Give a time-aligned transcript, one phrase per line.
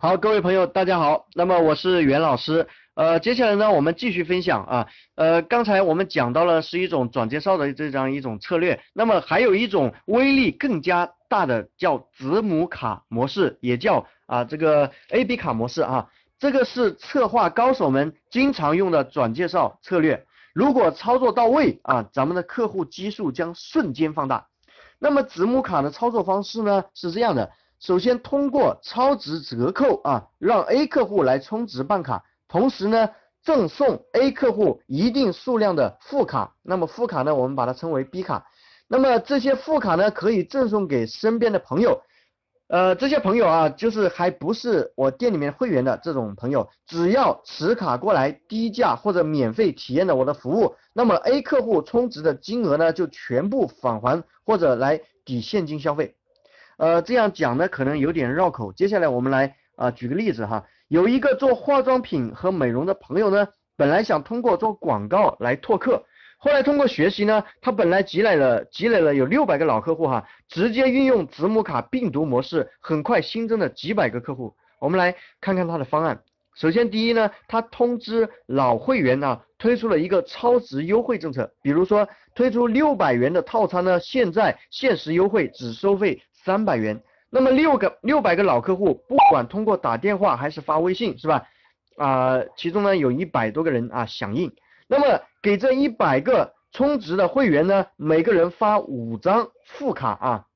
[0.00, 1.26] 好，各位朋友，大家好。
[1.34, 2.68] 那么我是袁老师。
[2.94, 4.86] 呃，接下来呢，我们继续分享啊。
[5.16, 8.80] 呃，刚才我们讲到了是一种转介绍的这样一种策略。
[8.92, 16.08] 那么还有一种威力更加大的叫子母卡模式，也叫啊这个 A B 卡模式啊。
[16.38, 20.24] 这个是策划高手们经常用的转介绍策略。
[20.54, 24.46] 如果操作到位啊，咱们的客户基数将瞬间放大。
[25.00, 27.50] 那么子母卡的操作方式呢是这样的。
[27.80, 33.10] 首先通过超值折扣啊，让 A 客户来充值办卡，同时呢
[33.42, 38.46] 赠送 A 客户一定数量的副卡，那么副卡呢我们把它称为 B 卡，
[38.88, 42.02] 那么这些副卡呢可以赠送给身边的朋友，
[42.66, 56.16] 呃这些朋友啊就是还不是我店里面会员的这种朋友，只要持卡过来低价或者免费体验了我的服务，那么 A 客户充值的金额呢就全部返还或者来抵现金消费。
[56.78, 58.72] 呃，这样讲呢可能有点绕口。
[58.72, 66.04] 接下来我们来啊举个例子哈，有一个做化妆品和美容的朋友呢，本来想通过做广告来拓客，
[66.38, 74.54] 后来通过学习呢，他本来积累了积累了有六百个老客户哈，直接运用子母卡病毒模式，很快新增了几百个客户。
[74.78, 76.22] 我们来看看他的方案。
[76.58, 86.20] 首先第一呢，他通知老会员呢，推出了一个超值优惠政策，比如说推出六百元的套餐呢，现在限时优惠，只收费。
[86.44, 91.46] 三百元，那么六个六百个老客户，不管通过打电话还是发微信，是吧？
[91.96, 94.50] 啊，其中呢有一百多个人啊响应，
[94.86, 100.46] 那么给这一百个充值的会员呢，每个人发五张副卡啊，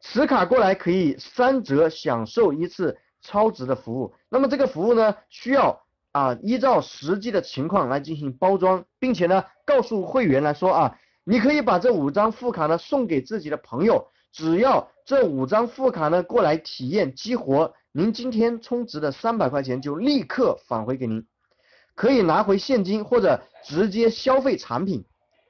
[0.00, 4.14] 持卡过来可以三折享受一次超值的服务。
[4.28, 5.82] 那么这个服务呢，需要
[6.12, 14.08] 啊依照实际的情况来进行包装，并且呢告诉会员来说啊，你可以把这五张副卡呢送给自己的朋友。
[14.32, 21.26] 只要这五张副卡呢过来体验激活，您今天充值的三百块钱就立刻返回给您，
[21.96, 25.04] 可以拿回现金或者直接消费产品。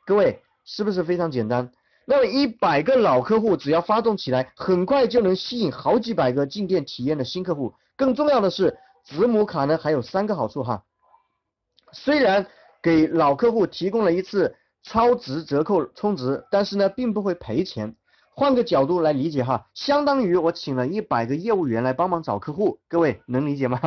[0.06, 1.70] 各位是不是非常简单？
[2.06, 7.75] 那么一百个老客户只要发动起来，很快就能吸引好几百个进店体验的新客户。
[7.97, 10.84] 更重要的是，子母卡呢还有三个好处哈。
[11.93, 12.47] 虽然
[12.83, 17.94] 给老客户提供了一次超值折扣充值，但是呢并不会赔钱。
[18.32, 23.78] 换个角度来理解哈，相当于我请了一百个业务员来帮忙找客户，各位能理解吗？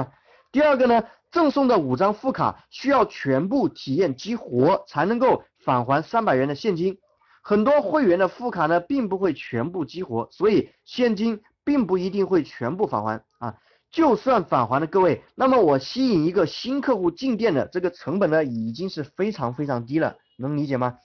[0.52, 7.00] 第二个呢，赠送的五张副卡需要全部体验激活才能够返还三百元的现金，
[7.46, 13.56] 很多会员的副卡呢并不会全部激活，所以现金并不一定会全部返还啊。
[13.92, 20.98] 就算返还了各位，那么我吸引一个新客户进店的这个成本呢已经是非常非常低了，能理解吗？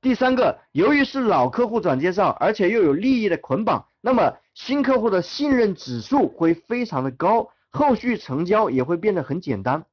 [0.00, 9.84] 第三个，由于是老客户转介绍，而且又有利益的捆绑，那么新客户的信任指数会非常的高，后续成交也会变得很简单。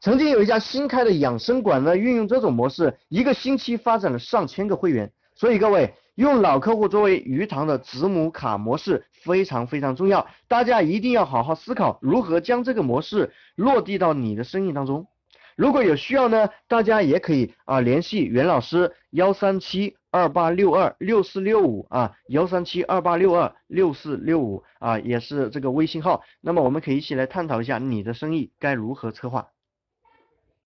[0.00, 5.12] 曾经有一家新开的养生馆呢，运用这种模式，一个星期发展了上千个会员。
[5.38, 15.06] 所以各位，用老客户作为鱼塘的子母卡模式非常非常重要，大家一定要好好思考如何将这个模式落地到你的生意当中。
[15.54, 29.50] 如果有需要呢，大家也可以啊联系袁老师幺三七二八六二六四六五啊幺三七二八六二六四六五啊也是这个微信号，那么我们可以一起来探讨一下你的生意该如何策划。